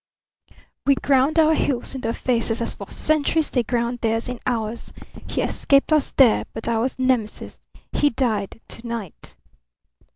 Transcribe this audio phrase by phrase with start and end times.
[0.87, 4.91] We ground our heels in their faces as for centuries they ground theirs in ours.
[5.27, 7.67] He escaped us there but I was Nemesis.
[7.93, 9.35] He died to night."